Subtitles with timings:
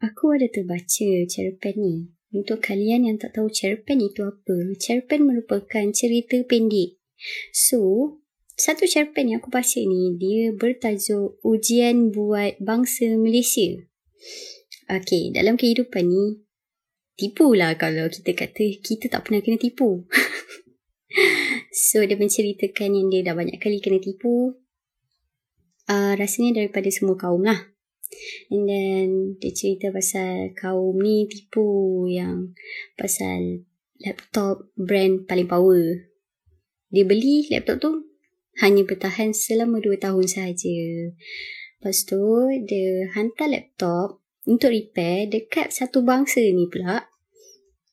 [0.00, 1.96] aku ada terbaca cerpen ni.
[2.30, 6.96] Untuk kalian yang tak tahu cerpen itu apa, cerpen merupakan cerita pendek.
[7.52, 8.16] So,
[8.54, 13.82] satu cerpen yang aku baca ni, dia bertajuk Ujian Buat Bangsa Malaysia.
[14.86, 16.38] Okay, dalam kehidupan ni,
[17.18, 20.06] tipulah kalau kita kata kita tak pernah kena tipu.
[21.90, 24.54] so, dia menceritakan yang dia dah banyak kali kena tipu.
[25.90, 27.74] Uh, rasanya daripada semua kaum lah.
[28.50, 29.08] And then
[29.38, 32.52] dia cerita pasal kaum ni tipu yang
[32.98, 33.64] pasal
[34.02, 36.10] laptop brand paling power.
[36.90, 37.92] Dia beli laptop tu
[38.58, 40.78] hanya bertahan selama 2 tahun sahaja.
[41.80, 42.20] Lepas tu
[42.66, 47.08] dia hantar laptop untuk repair dekat satu bangsa ni pula.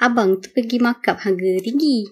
[0.00, 2.06] Abang tu pergi markup harga tinggi.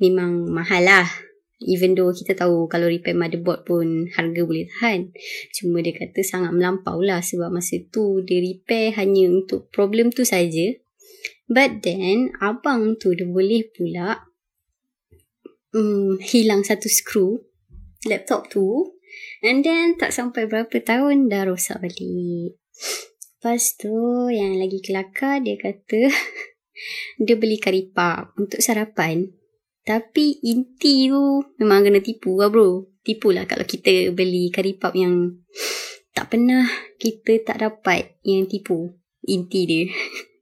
[0.00, 1.25] Memang mahal lah
[1.64, 5.08] Even though kita tahu kalau repair motherboard pun harga boleh tahan.
[5.56, 10.28] Cuma dia kata sangat melampau lah sebab masa tu dia repair hanya untuk problem tu
[10.28, 10.76] saja.
[11.48, 14.28] But then abang tu dia boleh pula
[15.72, 17.40] um, hilang satu skru
[18.04, 18.92] laptop tu.
[19.40, 22.60] And then tak sampai berapa tahun dah rosak balik.
[23.36, 26.12] Lepas tu yang lagi kelakar dia kata
[27.24, 29.32] dia beli karipap untuk sarapan.
[29.86, 32.90] Tapi inti tu memang kena tipu lah bro.
[33.06, 35.46] Tipu lah kalau kita beli karipap yang
[36.16, 36.66] tak pernah
[36.98, 38.98] kita tak dapat yang tipu.
[39.30, 39.86] Inti dia.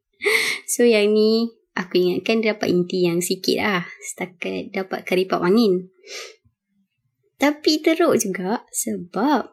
[0.72, 3.84] so yang ni aku ingatkan dia dapat inti yang sikit lah.
[4.00, 5.92] Setakat dapat karipap angin.
[7.36, 9.52] Tapi teruk juga sebab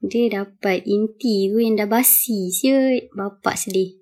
[0.00, 2.48] dia dapat inti tu yang dah basi.
[2.48, 4.00] Siut, bapak sedih.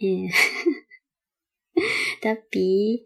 [0.00, 0.32] Yeah.
[2.24, 3.04] Tapi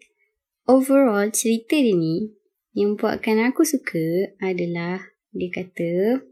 [0.68, 2.36] overall cerita dia ni
[2.76, 6.22] yang buatkan aku suka adalah dia kata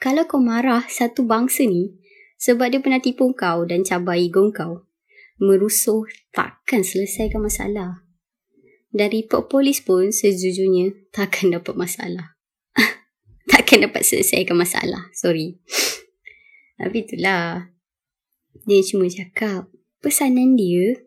[0.00, 1.92] kalau kau marah satu bangsa ni
[2.40, 4.88] sebab dia pernah tipu kau dan cabar ego kau
[5.38, 8.06] merusuh takkan selesaikan masalah.
[8.92, 12.36] Dan report polis pun sejujurnya takkan dapat masalah.
[13.50, 15.58] Takkan dapat selesaikan masalah sorry.
[16.76, 17.72] Tapi itulah
[18.68, 19.72] dia cuma cakap
[20.04, 20.98] pesanan dia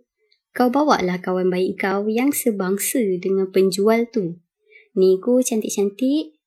[0.55, 4.39] kau bawa lah kawan baik kau yang sebangsa dengan penjual tu.
[4.95, 6.39] Nego cantik-cantik.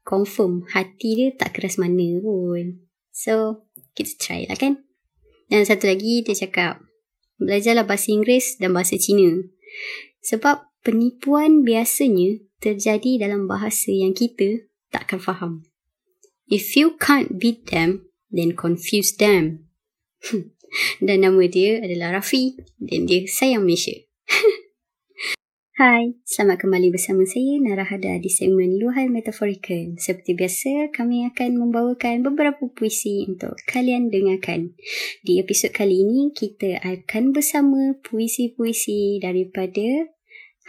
[0.00, 2.80] Confirm hati dia tak keras mana pun.
[3.12, 4.80] So, kita try lah kan.
[5.52, 6.80] Dan satu lagi dia cakap,
[7.36, 9.44] belajarlah bahasa Inggeris dan bahasa Cina.
[10.24, 15.68] Sebab penipuan biasanya terjadi dalam bahasa yang kita takkan faham.
[16.48, 19.68] If you can't beat them, then confuse them.
[20.98, 23.94] Dan nama dia adalah Rafi dan dia sayang Malaysia.
[25.78, 29.94] Hai, selamat kembali bersama saya Narahada di segmen Luahan Metaforikal.
[29.94, 34.74] Seperti biasa, kami akan membawakan beberapa puisi untuk kalian dengarkan.
[35.22, 40.10] Di episod kali ini, kita akan bersama puisi-puisi daripada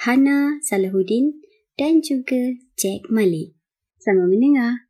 [0.05, 1.41] Hana Salahuddin
[1.73, 3.57] dan juga Jack Malik.
[3.97, 4.88] Selamat mendengar.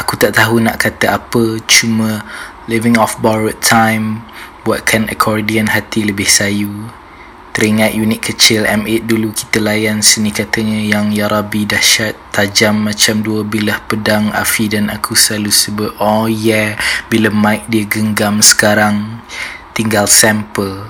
[0.00, 2.24] Aku tak tahu nak kata apa Cuma
[2.72, 4.24] Living off borrowed time
[4.64, 6.88] Buatkan accordion hati lebih sayu
[7.58, 13.18] Teringat unit kecil M8 dulu kita layan seni katanya yang Ya Rabbi dahsyat tajam macam
[13.18, 16.78] dua bilah pedang Afi dan aku selalu sebut oh yeah
[17.10, 19.26] bila mic dia genggam sekarang.
[19.74, 20.86] Tinggal sample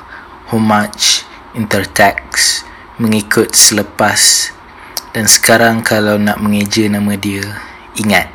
[0.52, 1.24] how much
[1.56, 2.68] intertext
[3.00, 4.52] mengikut selepas.
[5.16, 7.48] Dan sekarang kalau nak mengeja nama dia
[7.96, 8.28] ingat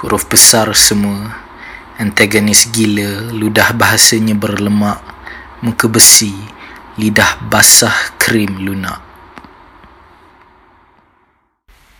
[0.00, 1.44] huruf besar semua
[2.00, 5.04] antagonis gila ludah bahasanya berlemak
[5.60, 6.61] muka besi
[7.00, 9.00] lidah basah krim lunak.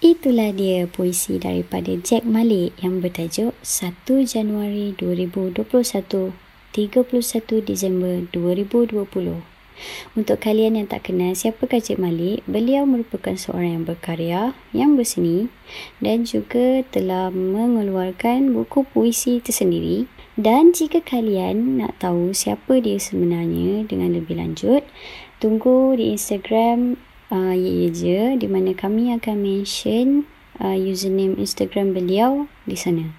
[0.05, 6.37] Itulah dia puisi daripada Jack Malik yang bertajuk 1 Januari 2021
[6.77, 9.41] 31 Disember 2020.
[10.12, 14.43] Untuk kalian yang tak kenal siapa Cik Malik, beliau merupakan seorang yang berkarya,
[14.77, 15.49] yang berseni
[16.05, 20.05] dan juga telah mengeluarkan buku puisi tersendiri
[20.40, 24.81] dan jika kalian nak tahu siapa dia sebenarnya dengan lebih lanjut,
[25.44, 26.96] tunggu di Instagram
[27.29, 30.25] uh, Ye Je di mana kami akan mention
[30.56, 33.12] uh, username Instagram beliau di sana.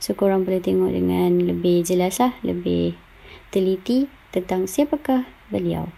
[0.00, 2.96] So korang boleh tengok dengan lebih jelas lah, lebih
[3.52, 5.90] teliti tentang siapakah beliau.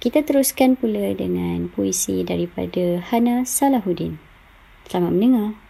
[0.00, 4.22] Kita teruskan pula dengan puisi daripada Hana Salahuddin.
[4.86, 5.65] Selamat mendengar.